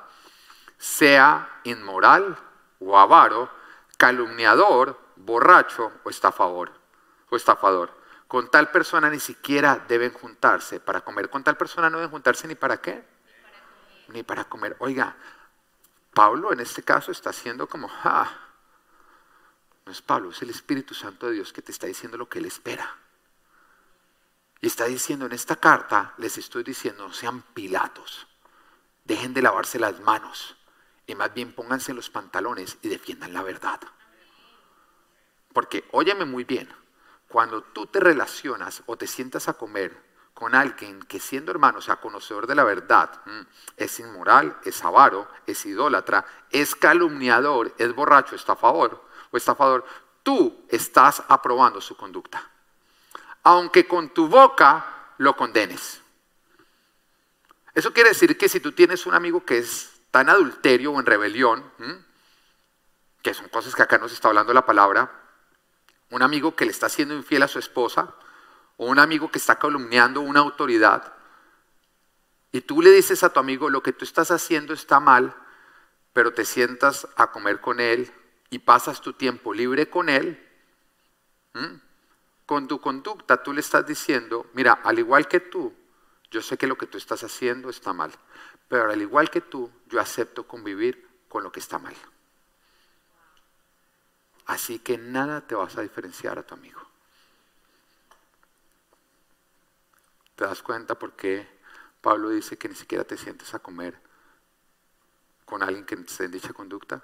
[0.78, 2.38] sea inmoral
[2.80, 3.50] o avaro,
[3.98, 6.72] calumniador, borracho o estafador,
[7.30, 7.98] o estafador.
[8.28, 10.80] Con tal persona ni siquiera deben juntarse.
[10.80, 13.04] Para comer con tal persona no deben juntarse ni para qué
[14.10, 14.76] ni para comer.
[14.80, 15.16] Oiga,
[16.14, 17.90] Pablo en este caso está haciendo como,
[19.86, 22.40] no es Pablo, es el Espíritu Santo de Dios que te está diciendo lo que
[22.40, 22.98] él espera.
[24.62, 28.28] Y está diciendo en esta carta, les estoy diciendo, sean pilatos,
[29.06, 30.58] dejen de lavarse las manos
[31.08, 33.80] y más bien pónganse los pantalones y defiendan la verdad.
[35.54, 36.70] Porque, óyeme muy bien,
[37.28, 41.98] cuando tú te relacionas o te sientas a comer con alguien que siendo hermano, sea,
[41.98, 43.42] conocedor de la verdad, mm,
[43.78, 49.86] es inmoral, es avaro, es idólatra, es calumniador, es borracho, estafador o estafador,
[50.24, 52.50] tú estás aprobando su conducta.
[53.44, 56.02] Aunque con tu boca lo condenes.
[57.74, 61.06] Eso quiere decir que si tú tienes un amigo que es tan adulterio o en
[61.06, 61.94] rebelión, mm,
[63.22, 65.12] que son cosas que acá nos está hablando la palabra,
[66.12, 68.16] un amigo que le está siendo infiel a su esposa,
[68.78, 71.14] o un amigo que está calumniando una autoridad,
[72.52, 75.36] y tú le dices a tu amigo lo que tú estás haciendo está mal,
[76.14, 78.12] pero te sientas a comer con él
[78.50, 80.44] y pasas tu tiempo libre con él,
[82.46, 85.74] con tu conducta tú le estás diciendo, mira, al igual que tú,
[86.32, 88.12] yo sé que lo que tú estás haciendo está mal,
[88.68, 91.96] pero al igual que tú, yo acepto convivir con lo que está mal.
[94.50, 96.82] Así que nada te vas a diferenciar a tu amigo.
[100.36, 101.48] ¿Te das cuenta por qué
[102.02, 104.02] Pablo dice que ni siquiera te sientes a comer
[105.46, 107.04] con alguien que esté en dicha conducta?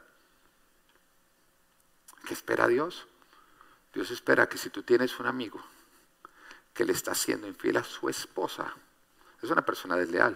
[2.26, 3.06] ¿Qué espera Dios?
[3.94, 5.64] Dios espera que si tú tienes un amigo
[6.74, 8.74] que le está haciendo infiel a su esposa,
[9.44, 10.36] es una persona desleal,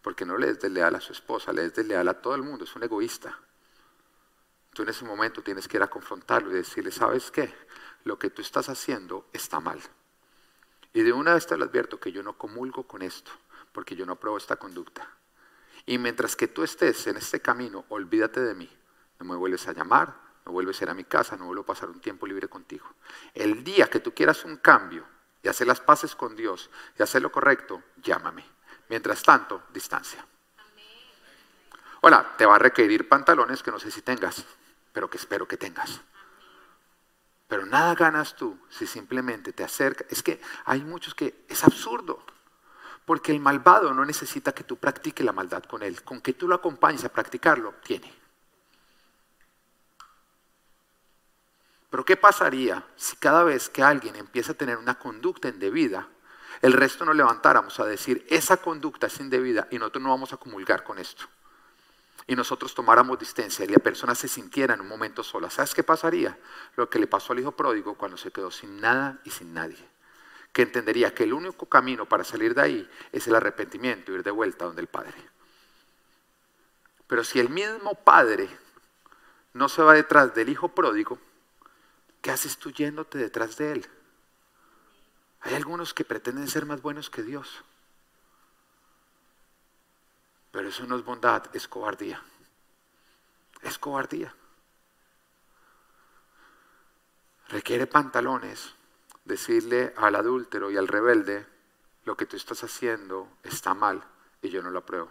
[0.00, 2.64] porque no le es desleal a su esposa, le es desleal a todo el mundo,
[2.64, 3.38] es un egoísta.
[4.72, 7.54] Tú en ese momento tienes que ir a confrontarlo y decirle, ¿sabes qué?
[8.04, 9.80] Lo que tú estás haciendo está mal.
[10.94, 13.30] Y de una vez te lo advierto que yo no comulgo con esto,
[13.72, 15.08] porque yo no apruebo esta conducta.
[15.84, 18.70] Y mientras que tú estés en este camino, olvídate de mí.
[19.18, 20.14] No me vuelves a llamar,
[20.46, 22.86] no vuelves a ir a mi casa, no vuelvo a pasar un tiempo libre contigo.
[23.34, 25.06] El día que tú quieras un cambio
[25.42, 28.44] y hacer las paces con Dios y hacer lo correcto, llámame.
[28.88, 30.24] Mientras tanto, distancia.
[32.00, 34.44] Hola, te va a requerir pantalones que no sé si tengas,
[34.92, 36.00] pero que espero que tengas.
[37.48, 40.06] Pero nada ganas tú si simplemente te acercas.
[40.10, 42.24] Es que hay muchos que es absurdo.
[43.04, 46.02] Porque el malvado no necesita que tú practiques la maldad con él.
[46.02, 48.22] Con que tú lo acompañes a practicarlo, tiene.
[51.90, 56.08] Pero ¿qué pasaría si cada vez que alguien empieza a tener una conducta indebida,
[56.62, 60.38] el resto nos levantáramos a decir, esa conducta es indebida y nosotros no vamos a
[60.38, 61.24] comulgar con esto?
[62.26, 65.50] Y nosotros tomáramos distancia y la persona se sintiera en un momento sola.
[65.50, 66.38] ¿Sabes qué pasaría?
[66.76, 69.88] Lo que le pasó al hijo pródigo cuando se quedó sin nada y sin nadie.
[70.52, 74.30] Que entendería que el único camino para salir de ahí es el arrepentimiento, ir de
[74.30, 75.14] vuelta donde el Padre.
[77.06, 78.48] Pero si el mismo Padre
[79.54, 81.18] no se va detrás del hijo pródigo,
[82.22, 83.86] ¿Qué haces tú yéndote detrás de Él?
[85.40, 87.64] Hay algunos que pretenden ser más buenos que Dios.
[90.52, 92.22] Pero eso no es bondad, es cobardía.
[93.62, 94.32] Es cobardía.
[97.48, 98.74] Requiere pantalones
[99.24, 101.46] decirle al adúltero y al rebelde,
[102.04, 104.04] lo que tú estás haciendo está mal
[104.40, 105.10] y yo no lo apruebo.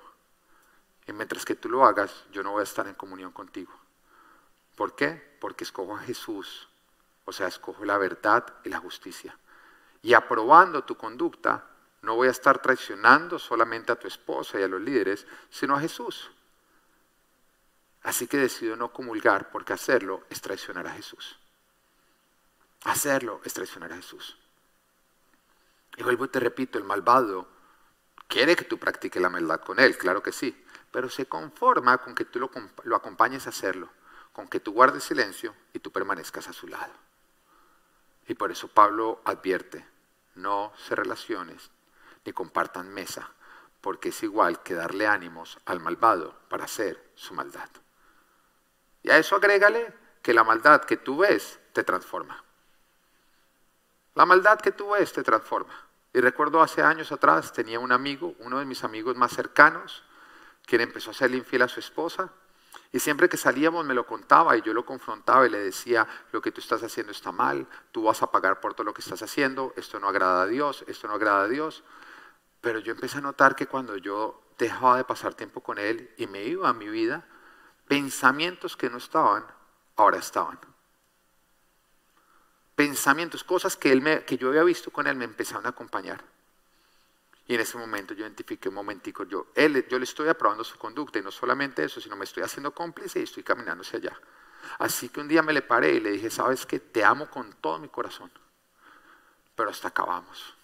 [1.06, 3.73] Y mientras que tú lo hagas, yo no voy a estar en comunión contigo.
[4.77, 5.38] ¿Por qué?
[5.41, 6.69] Porque escojo a Jesús
[7.25, 9.38] o sea, escojo la verdad y la justicia.
[10.01, 11.63] Y aprobando tu conducta,
[12.02, 15.80] no voy a estar traicionando solamente a tu esposa y a los líderes, sino a
[15.80, 16.32] Jesús.
[18.04, 21.38] Así que decido no comulgar porque hacerlo es traicionar a Jesús.
[22.86, 24.38] Hacerlo es traicionar a Jesús.
[25.98, 27.48] Y vuelvo y te repito, el malvado
[28.28, 32.16] quiere que tú practiques la maldad con él, claro que sí, pero se conforma con
[32.16, 32.50] que tú lo,
[32.84, 33.90] lo acompañes a hacerlo,
[34.34, 36.94] con que tú guardes silencio y tú permanezcas a su lado.
[38.28, 39.86] Y por eso Pablo advierte,
[40.34, 41.70] no se relaciones
[42.25, 43.29] ni compartan mesa,
[43.81, 47.69] porque es igual que darle ánimos al malvado para hacer su maldad.
[49.03, 52.43] Y a eso agrégale que la maldad que tú ves te transforma.
[54.13, 55.73] La maldad que tú ves te transforma.
[56.13, 60.03] Y recuerdo hace años atrás tenía un amigo, uno de mis amigos más cercanos,
[60.65, 62.31] quien empezó a serle infiel a su esposa
[62.93, 66.41] y siempre que salíamos me lo contaba y yo lo confrontaba y le decía, lo
[66.41, 69.21] que tú estás haciendo está mal, tú vas a pagar por todo lo que estás
[69.21, 71.84] haciendo, esto no agrada a Dios, esto no agrada a Dios.
[72.62, 76.28] Pero yo empecé a notar que cuando yo dejaba de pasar tiempo con él y
[76.28, 77.26] me iba a mi vida,
[77.88, 79.43] pensamientos que no estaban,
[79.95, 80.60] ahora estaban.
[82.76, 86.24] Pensamientos, cosas que, él me, yo había visto con él me empezaron a acompañar.
[87.47, 90.78] Y en ese momento yo identifiqué un momentico, yo, él, yo le estoy aprobando su
[90.78, 94.19] conducta y no solamente eso, sino me estoy haciendo cómplice y estoy caminando hacia allá.
[94.78, 97.52] Así que un día me le paré y le dije, sabes que te amo con
[97.54, 98.32] todo mi corazón,
[99.56, 100.56] pero hasta acabamos.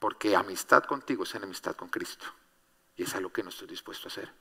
[0.00, 2.26] Porque amistad contigo es enemistad con Cristo.
[2.96, 4.32] Y es algo que no estoy dispuesto a hacer.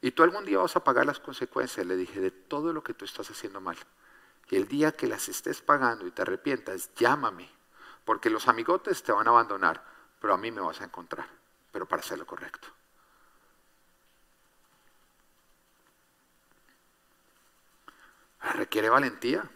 [0.00, 2.94] Y tú algún día vas a pagar las consecuencias, le dije, de todo lo que
[2.94, 3.76] tú estás haciendo mal.
[4.48, 7.50] Y el día que las estés pagando y te arrepientas, llámame,
[8.06, 11.28] porque los amigotes te van a abandonar pero a mí me vas a encontrar,
[11.72, 12.68] pero para hacer lo correcto.
[18.54, 19.48] Requiere valentía,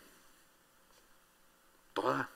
[1.92, 2.28] toda.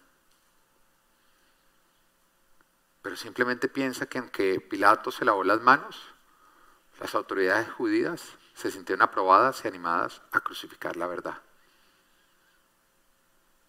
[3.17, 6.13] Simplemente piensa que aunque Pilato se lavó las manos,
[7.01, 11.41] las autoridades judías se sintieron aprobadas y animadas a crucificar la verdad.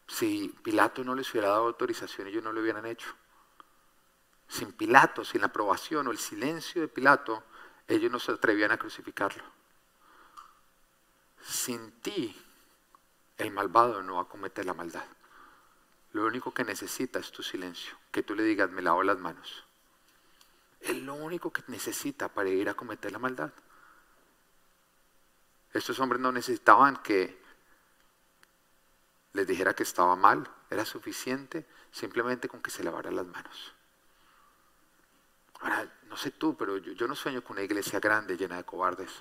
[0.05, 3.07] Si Pilato no les hubiera dado autorización, ellos no lo hubieran hecho.
[4.49, 7.43] sin Pilato, sin la aprobación o el silencio de Pilato,
[7.87, 9.43] ellos no se atrevían a crucificarlo.
[11.41, 12.35] Sin ti,
[13.37, 15.05] el malvado no va a cometer la maldad.
[16.13, 19.65] Lo único que necesita es tu silencio, que tú le digas, me lavo las manos.
[20.81, 23.51] Es lo único que necesita para ir a cometer la maldad.
[25.73, 27.37] Estos hombres no necesitaban que
[29.33, 33.73] les dijera que estaba mal, era suficiente simplemente con que se lavara las manos.
[35.59, 39.11] Ahora, no sé tú, pero yo, no sueño con una iglesia grande llena de cobardes.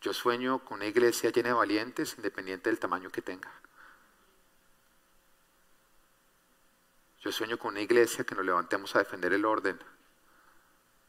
[0.00, 3.50] Yo sueño con una iglesia llena de valientes, independiente del tamaño que tenga.
[7.26, 9.76] Yo sueño con una iglesia que nos levantemos a defender el orden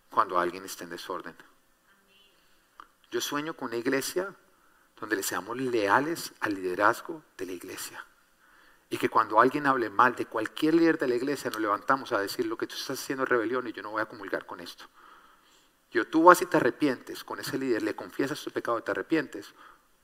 [0.10, 1.36] cuando alguien esté en desorden.
[3.12, 4.34] Yo sueño con una iglesia
[5.00, 8.04] donde le seamos leales al liderazgo de la iglesia.
[8.90, 12.20] Y que cuando alguien hable mal de cualquier líder de la iglesia, nos levantamos a
[12.20, 14.60] decir lo que tú estás haciendo es rebelión y yo no voy a comulgar con
[14.60, 14.86] esto.
[15.92, 18.90] Yo tú vas y te arrepientes con ese líder, le confiesas tu pecado y te
[18.90, 19.54] arrepientes,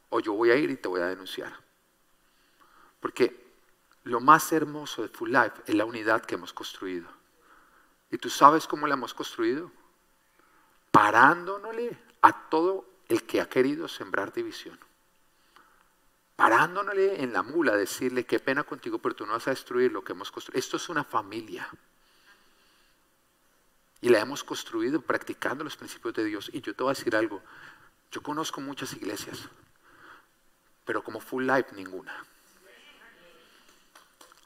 [0.09, 1.59] o yo voy a ir y te voy a denunciar.
[2.99, 3.52] Porque
[4.03, 7.07] lo más hermoso de Full Life es la unidad que hemos construido.
[8.11, 9.71] ¿Y tú sabes cómo la hemos construido?
[10.91, 14.77] Parándonosle a todo el que ha querido sembrar división.
[16.35, 20.03] Parándonosle en la mula, decirle, qué pena contigo, pero tú no vas a destruir lo
[20.03, 20.59] que hemos construido.
[20.59, 21.67] Esto es una familia.
[24.01, 26.49] Y la hemos construido practicando los principios de Dios.
[26.51, 27.41] Y yo te voy a decir algo,
[28.11, 29.47] yo conozco muchas iglesias,
[30.85, 32.13] pero como Full Life ninguna.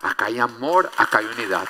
[0.02, 1.68] Acá hay amor, acá hay unidad.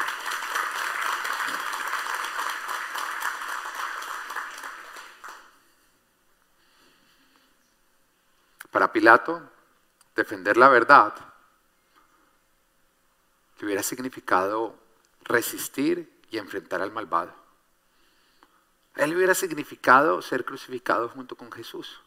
[8.72, 9.42] Para Pilato,
[10.16, 11.14] defender la verdad
[13.58, 14.76] que hubiera significado
[15.22, 17.34] resistir y enfrentar al malvado.
[18.96, 22.02] Él hubiera significado ser crucificado junto con Jesús,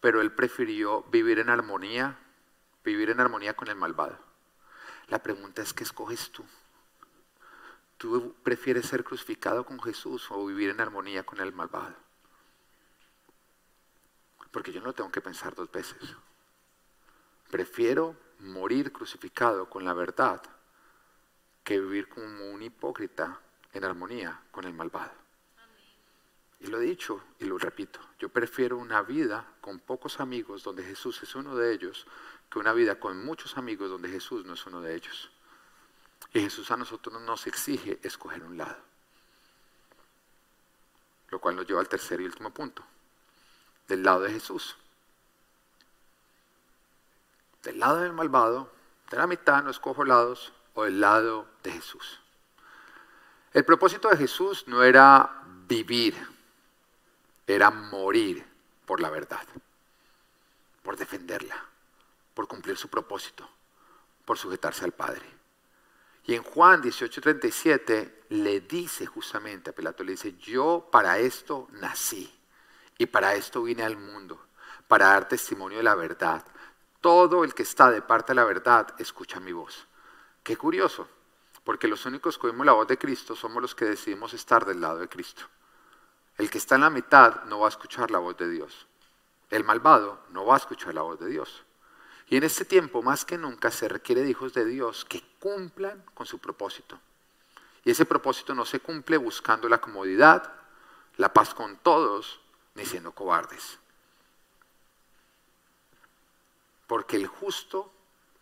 [0.00, 2.18] pero él prefirió vivir en armonía,
[2.84, 4.29] vivir en armonía con el malvado.
[5.10, 6.44] La pregunta es, ¿qué escoges tú?
[7.98, 11.96] ¿Tú prefieres ser crucificado con Jesús o vivir en armonía con el malvado?
[14.52, 15.98] Porque yo no tengo que pensar dos veces.
[17.50, 20.40] Prefiero morir crucificado con la verdad
[21.64, 23.40] que vivir como un hipócrita
[23.72, 25.19] en armonía con el malvado.
[26.60, 30.84] Y lo he dicho y lo repito, yo prefiero una vida con pocos amigos donde
[30.84, 32.06] Jesús es uno de ellos
[32.50, 35.30] que una vida con muchos amigos donde Jesús no es uno de ellos.
[36.32, 38.76] Y Jesús a nosotros nos exige escoger un lado.
[41.30, 42.84] Lo cual nos lleva al tercer y último punto.
[43.88, 44.76] Del lado de Jesús.
[47.62, 48.72] Del lado del malvado,
[49.10, 52.20] de la mitad no escojo lados, o del lado de Jesús.
[53.52, 56.16] El propósito de Jesús no era vivir,
[57.50, 58.46] era morir
[58.86, 59.46] por la verdad,
[60.82, 61.70] por defenderla
[62.40, 63.46] por cumplir su propósito,
[64.24, 65.26] por sujetarse al Padre.
[66.24, 72.32] Y en Juan 18:37 le dice justamente a Pilato, le dice, yo para esto nací
[72.96, 74.46] y para esto vine al mundo,
[74.88, 76.42] para dar testimonio de la verdad.
[77.02, 79.86] Todo el que está de parte de la verdad escucha mi voz.
[80.42, 81.08] Qué curioso,
[81.64, 84.80] porque los únicos que oímos la voz de Cristo somos los que decidimos estar del
[84.80, 85.42] lado de Cristo.
[86.40, 88.86] El que está en la mitad no va a escuchar la voz de Dios.
[89.50, 91.66] El malvado no va a escuchar la voz de Dios.
[92.28, 96.02] Y en este tiempo, más que nunca, se requiere de hijos de Dios que cumplan
[96.14, 96.98] con su propósito.
[97.84, 100.50] Y ese propósito no se cumple buscando la comodidad,
[101.18, 102.40] la paz con todos,
[102.74, 103.78] ni siendo cobardes.
[106.86, 107.92] Porque el justo,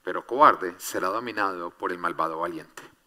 [0.04, 2.97] pero cobarde, será dominado por el malvado valiente.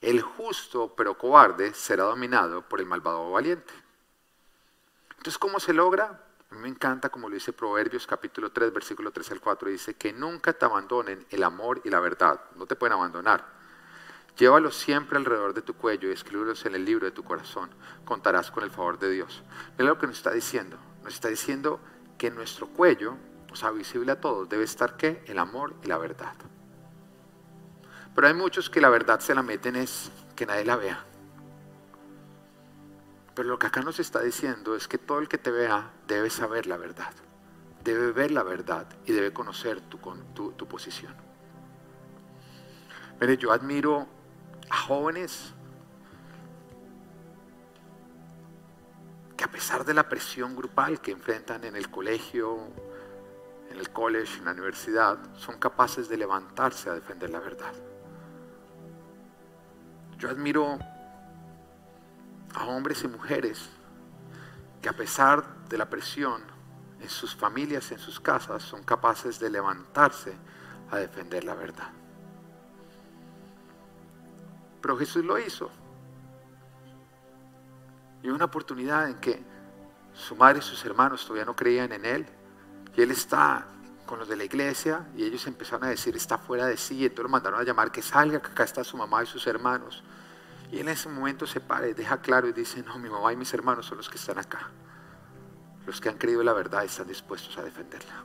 [0.00, 3.72] El justo, pero cobarde, será dominado por el malvado valiente.
[5.10, 6.24] Entonces, ¿cómo se logra?
[6.50, 9.94] A mí me encanta como lo dice Proverbios capítulo 3, versículo 3 al 4, dice
[9.94, 13.44] que nunca te abandonen el amor y la verdad, no te pueden abandonar.
[14.38, 17.68] Llévalos siempre alrededor de tu cuello y escríbelos en el libro de tu corazón.
[18.04, 19.42] Contarás con el favor de Dios.
[19.76, 20.78] Mira lo que nos está diciendo.
[21.02, 21.80] Nos está diciendo
[22.16, 23.16] que nuestro cuello,
[23.50, 25.24] o sea, visible a todos, debe estar qué?
[25.26, 26.34] El amor y la verdad.
[28.18, 31.04] Pero hay muchos que la verdad se la meten es que nadie la vea.
[33.32, 36.28] Pero lo que acá nos está diciendo es que todo el que te vea debe
[36.28, 37.12] saber la verdad,
[37.84, 40.00] debe ver la verdad y debe conocer tu,
[40.66, 41.14] posición.
[43.20, 44.08] Mire, yo admiro
[44.68, 45.54] a jóvenes
[49.36, 52.66] que a pesar de la presión grupal que enfrentan en el colegio,
[53.70, 57.72] en el college, en la universidad, son capaces de levantarse a defender la verdad.
[60.18, 60.78] Yo admiro
[62.54, 63.70] a hombres y mujeres
[64.82, 66.42] que a pesar de la presión
[67.00, 70.34] en sus familias, en sus casas, son capaces de levantarse
[70.90, 71.90] a defender la verdad.
[74.80, 75.70] Pero Jesús lo hizo.
[78.22, 79.40] Y una oportunidad en que
[80.12, 82.26] su madre y sus hermanos todavía no creían en él.
[82.96, 83.68] Y él está
[84.08, 86.96] con los de la iglesia y ellos empezaron a decir, está fuera de sí.
[86.96, 89.46] Y entonces lo mandaron a llamar que salga, que acá está su mamá y sus
[89.46, 90.02] hermanos.
[90.72, 93.36] Y en ese momento se para y deja claro y dice, no, mi mamá y
[93.36, 94.70] mis hermanos son los que están acá.
[95.86, 98.24] Los que han creído la verdad están dispuestos a defenderla.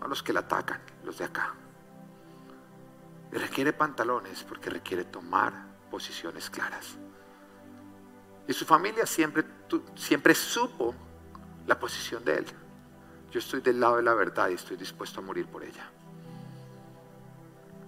[0.00, 1.54] No los que la atacan, los de acá.
[3.32, 5.52] Y requiere pantalones porque requiere tomar
[5.88, 6.96] posiciones claras.
[8.48, 9.44] Y su familia siempre,
[9.94, 10.94] siempre supo
[11.64, 12.46] la posición de él.
[13.32, 15.88] Yo estoy del lado de la verdad y estoy dispuesto a morir por ella.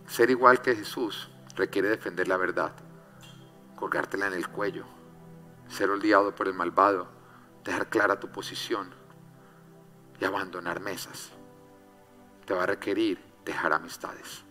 [0.07, 2.73] Ser igual que Jesús requiere defender la verdad,
[3.77, 4.87] colgártela en el cuello,
[5.69, 7.09] ser odiado por el malvado,
[7.63, 8.89] dejar clara tu posición
[10.19, 11.31] y abandonar mesas.
[12.47, 14.45] Te va a requerir dejar amistades.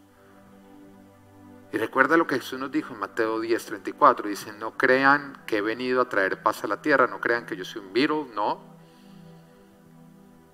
[1.71, 4.29] Y recuerda lo que Jesús nos dijo en Mateo 10, 34.
[4.29, 7.55] Dice, no crean que he venido a traer paz a la tierra, no crean que
[7.55, 8.72] yo soy un virus, no.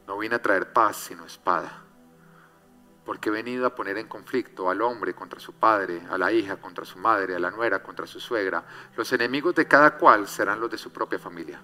[0.10, 1.84] No vine a traer paz, sino espada.
[3.06, 6.58] Porque he venido a poner en conflicto al hombre contra su padre, a la hija
[6.58, 8.64] contra su madre, a la nuera contra su suegra.
[8.96, 11.62] Los enemigos de cada cual serán los de su propia familia.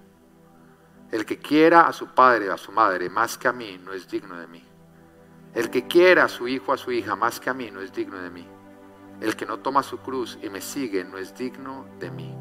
[1.11, 3.93] El que quiera a su padre o a su madre más que a mí no
[3.93, 4.63] es digno de mí.
[5.55, 7.81] El que quiera a su hijo o a su hija más que a mí no
[7.81, 8.47] es digno de mí.
[9.21, 12.37] El que no toma su cruz y me sigue no es digno de mí.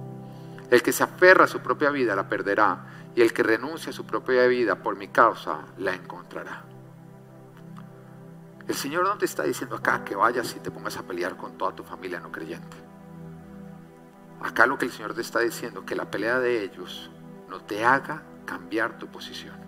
[0.71, 3.93] El que se aferra a su propia vida la perderá, y el que renuncia a
[3.93, 6.65] su propia vida por mi causa la encontrará.
[8.67, 11.59] El Señor no te está diciendo acá que vayas y te pongas a pelear con
[11.59, 12.77] toda tu familia no creyente.
[14.43, 17.11] Acá lo que el Señor te está diciendo, que la pelea de ellos
[17.49, 19.65] no te haga cambiar tu posición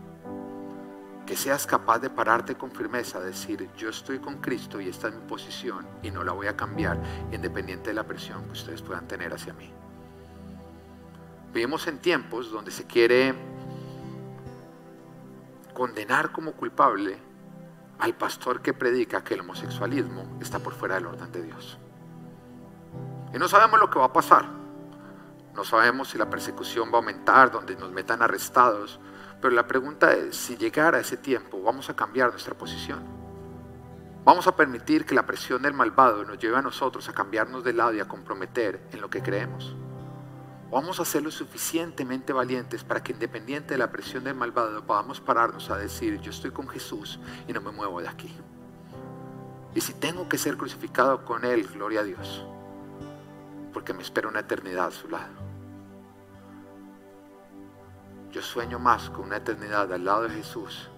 [1.26, 5.14] que seas capaz de pararte con firmeza, decir, yo estoy con Cristo y esta es
[5.14, 9.08] mi posición y no la voy a cambiar, independiente de la presión que ustedes puedan
[9.08, 9.72] tener hacia mí.
[11.56, 13.34] Vivimos en tiempos donde se quiere
[15.72, 17.16] condenar como culpable
[17.98, 21.78] al pastor que predica que el homosexualismo está por fuera del orden de Dios.
[23.32, 24.44] Y no sabemos lo que va a pasar.
[25.54, 29.00] No sabemos si la persecución va a aumentar, donde nos metan arrestados,
[29.40, 33.02] pero la pregunta es, si llegara ese tiempo, ¿vamos a cambiar nuestra posición?
[34.26, 37.72] ¿Vamos a permitir que la presión del malvado nos lleve a nosotros a cambiarnos de
[37.72, 39.74] lado y a comprometer en lo que creemos?
[40.70, 44.84] ¿O vamos a ser lo suficientemente valientes para que independiente de la presión del malvado
[44.84, 48.34] podamos pararnos a decir, yo estoy con Jesús y no me muevo de aquí?
[49.74, 52.44] Y si tengo que ser crucificado con Él, gloria a Dios,
[53.72, 55.34] porque me espera una eternidad a su lado.
[58.32, 60.90] Yo sueño más con una eternidad al lado de Jesús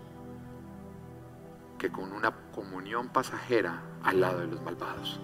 [1.78, 5.20] que con una comunión pasajera al lado de los malvados.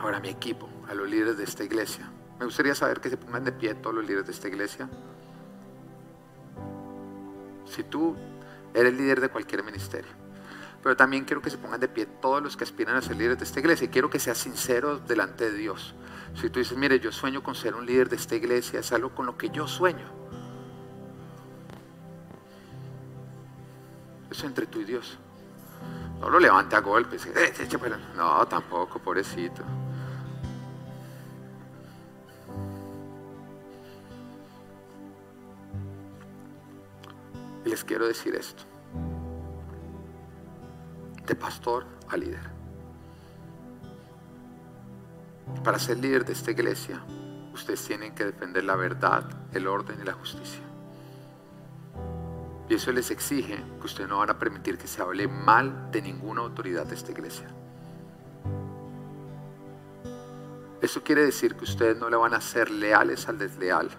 [0.00, 2.10] Ahora mi equipo, a los líderes de esta iglesia.
[2.38, 4.88] Me gustaría saber que se pongan de pie todos los líderes de esta iglesia.
[7.66, 8.16] Si tú
[8.72, 10.10] eres líder de cualquier ministerio,
[10.82, 13.38] pero también quiero que se pongan de pie todos los que aspiran a ser líderes
[13.38, 15.94] de esta iglesia y quiero que seas sinceros delante de Dios.
[16.34, 19.14] Si tú dices, mire, yo sueño con ser un líder de esta iglesia, es algo
[19.14, 20.08] con lo que yo sueño.
[24.30, 25.18] Eso entre tú y Dios.
[26.20, 27.26] No lo levante a golpes.
[27.26, 27.68] Eh,
[28.16, 29.62] no, tampoco, pobrecito.
[37.64, 38.62] Y les quiero decir esto.
[41.26, 42.60] De pastor a líder.
[45.64, 47.02] Para ser líder de esta iglesia,
[47.52, 50.62] ustedes tienen que defender la verdad, el orden y la justicia.
[52.68, 56.02] Y eso les exige que ustedes no van a permitir que se hable mal de
[56.02, 57.48] ninguna autoridad de esta iglesia.
[60.80, 63.90] Eso quiere decir que ustedes no le van a ser leales al desleal,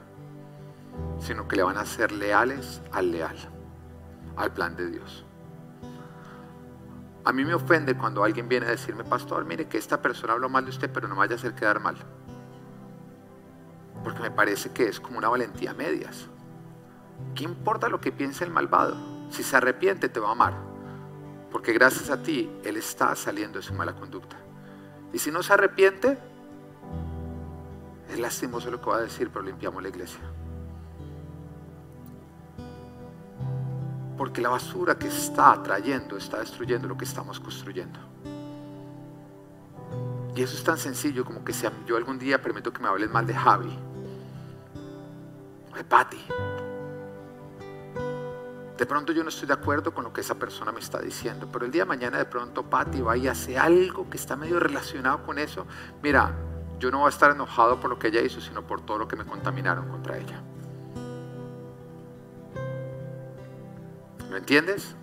[1.20, 3.36] sino que le van a ser leales al leal,
[4.42, 5.26] al plan de Dios.
[7.24, 10.50] A mí me ofende cuando alguien viene a decirme, pastor, mire que esta persona habló
[10.50, 11.96] mal de usted, pero no vaya a hacer quedar mal.
[14.04, 16.28] Porque me parece que es como una valentía a medias.
[17.36, 18.96] ¿Qué importa lo que piense el malvado?
[19.30, 20.54] Si se arrepiente, te va a amar.
[21.52, 24.38] Porque gracias a ti, él está saliendo de su mala conducta.
[25.14, 26.18] Y si no se arrepiente,
[28.10, 30.22] es lastimoso lo que va a decir, pero limpiamos la iglesia.
[34.22, 38.00] Porque la basura que está trayendo está destruyendo lo que estamos construyendo.
[40.36, 43.12] Y eso es tan sencillo como que si yo algún día permito que me hablen
[43.12, 43.76] mal de Javi
[45.72, 46.24] o de Patty.
[48.78, 51.50] De pronto yo no estoy de acuerdo con lo que esa persona me está diciendo,
[51.52, 54.60] pero el día de mañana de pronto Patty va y hace algo que está medio
[54.60, 55.66] relacionado con eso.
[56.04, 56.32] Mira,
[56.78, 59.08] yo no voy a estar enojado por lo que ella hizo, sino por todo lo
[59.08, 60.44] que me contaminaron contra ella.
[64.32, 64.96] ¿Lo entiendes?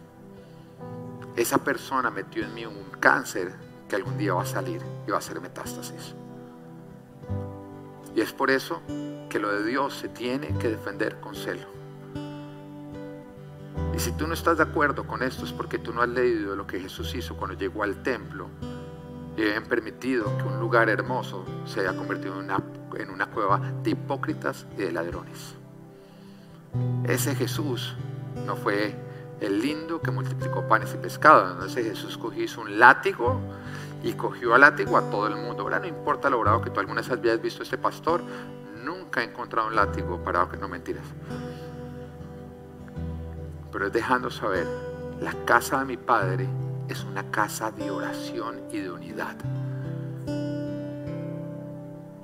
[1.37, 3.53] Esa persona metió en mí un cáncer
[3.87, 6.15] que algún día va a salir y va a ser metástasis.
[8.17, 8.81] Y es por eso
[9.29, 11.67] que lo de Dios se tiene que defender con celo.
[13.95, 16.57] Y si tú no estás de acuerdo con esto es porque tú no has leído
[16.57, 18.49] lo que Jesús hizo cuando llegó al templo
[19.37, 22.63] y habían permitido que un lugar hermoso se haya convertido en una,
[22.97, 25.55] en una cueva de hipócritas y de ladrones.
[27.05, 27.95] Ese Jesús
[28.47, 29.07] no fue
[29.41, 31.65] el lindo que multiplicó panes y pescados.
[31.65, 33.41] Ese Jesús cogió un látigo
[34.03, 35.63] y cogió al látigo a todo el mundo.
[35.63, 38.23] Ahora no importa lo bravo que tú alguna vez habías visto a este pastor,
[38.85, 41.05] nunca he encontrado un látigo para que no mentiras.
[43.71, 44.67] Pero es dejando saber,
[45.21, 46.49] la casa de mi padre
[46.89, 49.37] es una casa de oración y de unidad.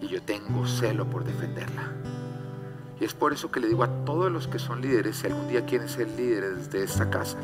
[0.01, 1.93] Y yo tengo celo por defenderla.
[3.05, 5.47] Y es por eso que le digo a todos los que son líderes, si algún
[5.47, 7.37] día quieren ser líderes de esta casa,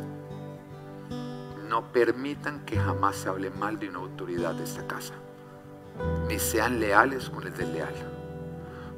[1.68, 5.12] no permitan que jamás se hable mal de una autoridad de esta casa,
[6.28, 7.92] ni sean leales con el desleal.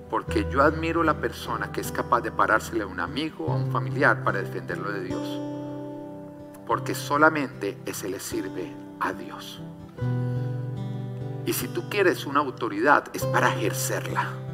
[0.08, 3.56] Porque yo admiro la persona que es capaz de parársele a un amigo o a
[3.56, 5.40] un familiar para defenderlo de Dios
[6.64, 9.60] porque solamente ese le sirve a Dios.
[11.44, 14.51] Y si tú quieres una autoridad, es para ejercerla.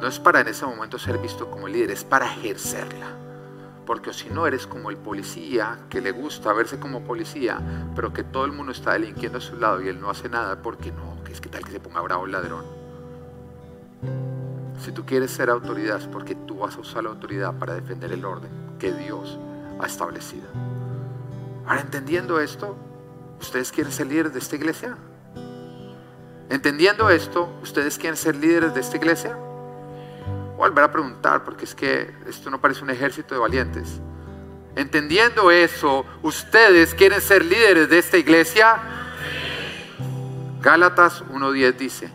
[0.00, 3.08] No es para en ese momento ser visto como líder, es para ejercerla.
[3.84, 7.58] Porque si no eres como el policía que le gusta verse como policía,
[7.94, 10.62] pero que todo el mundo está delinquiendo a su lado y él no hace nada
[10.62, 12.64] porque no, que es que tal que se ponga bravo el ladrón.
[14.82, 18.10] Si tú quieres ser autoridad es porque tú vas a usar la autoridad para defender
[18.12, 19.38] el orden que Dios
[19.78, 20.48] ha establecido.
[21.66, 22.74] Ahora, entendiendo esto,
[23.38, 24.96] ¿ustedes quieren ser líderes de esta iglesia?
[26.48, 29.36] Entendiendo esto, ¿ustedes quieren ser líderes de esta iglesia?
[30.60, 33.98] Volver a preguntar, porque es que esto no parece un ejército de valientes.
[34.76, 38.76] Entendiendo eso, ¿ustedes quieren ser líderes de esta iglesia?
[40.60, 42.12] Gálatas 1.10 dice,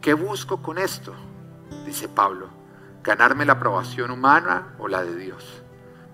[0.00, 1.14] ¿qué busco con esto?
[1.84, 2.48] Dice Pablo,
[3.04, 5.62] ganarme la aprobación humana o la de Dios.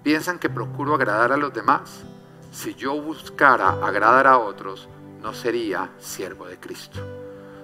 [0.03, 2.05] ¿Piensan que procuro agradar a los demás?
[2.51, 4.87] si yo buscara agradar a otros,
[5.22, 7.01] no sería siervo de Cristo.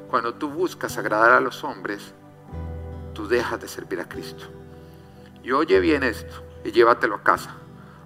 [0.09, 2.15] Cuando tú buscas agradar a los hombres,
[3.19, 4.45] tú dejas de servir a Cristo.
[5.43, 7.57] Y oye bien esto y llévatelo a casa.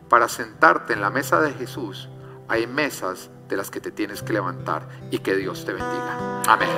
[0.09, 2.09] Para sentarte en la mesa de Jesús,
[2.49, 6.43] hay mesas de las que te tienes que levantar y que Dios te bendiga.
[6.49, 6.71] Amén.